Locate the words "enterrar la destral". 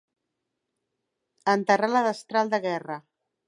1.55-2.53